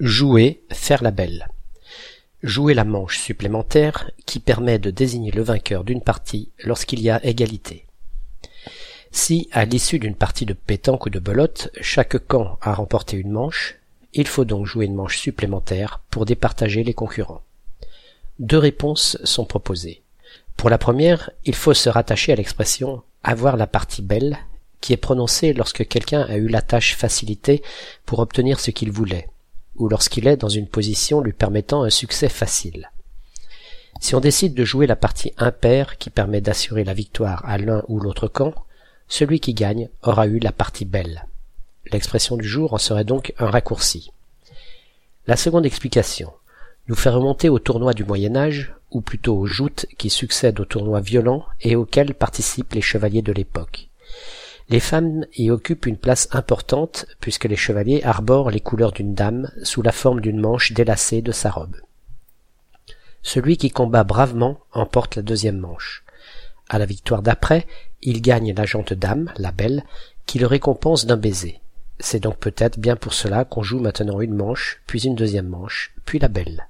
Jouer, 0.00 0.60
faire 0.72 1.04
la 1.04 1.12
belle. 1.12 1.46
Jouer 2.42 2.74
la 2.74 2.82
manche 2.82 3.20
supplémentaire 3.20 4.10
qui 4.26 4.40
permet 4.40 4.80
de 4.80 4.90
désigner 4.90 5.30
le 5.30 5.44
vainqueur 5.44 5.84
d'une 5.84 6.00
partie 6.00 6.50
lorsqu'il 6.64 7.00
y 7.00 7.10
a 7.10 7.24
égalité. 7.24 7.86
Si, 9.12 9.48
à 9.52 9.64
l'issue 9.64 10.00
d'une 10.00 10.16
partie 10.16 10.46
de 10.46 10.52
pétanque 10.52 11.06
ou 11.06 11.10
de 11.10 11.20
belote, 11.20 11.70
chaque 11.80 12.18
camp 12.26 12.58
a 12.60 12.74
remporté 12.74 13.16
une 13.16 13.30
manche, 13.30 13.76
il 14.14 14.26
faut 14.26 14.44
donc 14.44 14.66
jouer 14.66 14.86
une 14.86 14.96
manche 14.96 15.18
supplémentaire 15.18 16.00
pour 16.10 16.26
départager 16.26 16.82
les 16.82 16.94
concurrents. 16.94 17.42
Deux 18.40 18.58
réponses 18.58 19.16
sont 19.22 19.44
proposées. 19.44 20.02
Pour 20.56 20.70
la 20.70 20.78
première, 20.78 21.30
il 21.44 21.54
faut 21.54 21.72
se 21.72 21.88
rattacher 21.88 22.32
à 22.32 22.36
l'expression 22.36 23.04
avoir 23.22 23.56
la 23.56 23.68
partie 23.68 24.02
belle 24.02 24.38
qui 24.80 24.92
est 24.92 24.96
prononcée 24.96 25.52
lorsque 25.52 25.86
quelqu'un 25.86 26.22
a 26.22 26.34
eu 26.34 26.48
la 26.48 26.62
tâche 26.62 26.96
facilitée 26.96 27.62
pour 28.06 28.18
obtenir 28.18 28.58
ce 28.58 28.72
qu'il 28.72 28.90
voulait, 28.90 29.28
ou 29.76 29.88
lorsqu'il 29.88 30.26
est 30.26 30.36
dans 30.36 30.48
une 30.48 30.68
position 30.68 31.20
lui 31.20 31.32
permettant 31.32 31.82
un 31.82 31.90
succès 31.90 32.28
facile. 32.28 32.90
Si 34.00 34.14
on 34.14 34.20
décide 34.20 34.54
de 34.54 34.64
jouer 34.64 34.86
la 34.86 34.96
partie 34.96 35.32
impaire 35.38 35.98
qui 35.98 36.10
permet 36.10 36.40
d'assurer 36.40 36.84
la 36.84 36.94
victoire 36.94 37.44
à 37.44 37.58
l'un 37.58 37.82
ou 37.88 38.00
l'autre 38.00 38.28
camp, 38.28 38.54
celui 39.08 39.40
qui 39.40 39.54
gagne 39.54 39.88
aura 40.02 40.26
eu 40.26 40.38
la 40.38 40.52
partie 40.52 40.84
belle. 40.84 41.26
L'expression 41.92 42.36
du 42.36 42.46
jour 42.46 42.72
en 42.72 42.78
serait 42.78 43.04
donc 43.04 43.34
un 43.38 43.46
raccourci. 43.46 44.12
La 45.26 45.36
seconde 45.36 45.66
explication 45.66 46.32
nous 46.88 46.94
fait 46.94 47.10
remonter 47.10 47.48
au 47.48 47.58
tournoi 47.58 47.94
du 47.94 48.04
Moyen 48.04 48.36
Âge, 48.36 48.74
ou 48.90 49.00
plutôt 49.00 49.36
aux 49.36 49.46
joutes 49.46 49.86
qui 49.98 50.10
succèdent 50.10 50.60
aux 50.60 50.64
tournois 50.64 51.00
violents 51.00 51.44
et 51.60 51.76
auxquels 51.76 52.14
participent 52.14 52.74
les 52.74 52.80
chevaliers 52.80 53.22
de 53.22 53.32
l'époque. 53.32 53.88
Les 54.68 54.80
femmes 54.80 55.26
y 55.36 55.50
occupent 55.50 55.86
une 55.86 55.98
place 55.98 56.28
importante 56.32 57.06
puisque 57.20 57.44
les 57.44 57.56
chevaliers 57.56 58.02
arborent 58.02 58.50
les 58.50 58.60
couleurs 58.60 58.92
d'une 58.92 59.14
dame 59.14 59.50
sous 59.62 59.82
la 59.82 59.92
forme 59.92 60.20
d'une 60.20 60.40
manche 60.40 60.72
délacée 60.72 61.20
de 61.20 61.32
sa 61.32 61.50
robe. 61.50 61.76
Celui 63.22 63.56
qui 63.56 63.70
combat 63.70 64.04
bravement 64.04 64.60
emporte 64.72 65.16
la 65.16 65.22
deuxième 65.22 65.58
manche. 65.58 66.04
À 66.68 66.78
la 66.78 66.86
victoire 66.86 67.22
d'après, 67.22 67.66
il 68.02 68.22
gagne 68.22 68.54
la 68.54 68.64
jante 68.64 68.94
dame, 68.94 69.32
la 69.36 69.52
belle, 69.52 69.84
qui 70.26 70.38
le 70.38 70.46
récompense 70.46 71.06
d'un 71.06 71.16
baiser. 71.16 71.60
C'est 72.00 72.20
donc 72.20 72.38
peut-être 72.38 72.78
bien 72.78 72.96
pour 72.96 73.12
cela 73.12 73.44
qu'on 73.44 73.62
joue 73.62 73.80
maintenant 73.80 74.20
une 74.20 74.34
manche, 74.34 74.82
puis 74.86 75.04
une 75.04 75.14
deuxième 75.14 75.48
manche, 75.48 75.94
puis 76.04 76.18
la 76.18 76.28
belle. 76.28 76.68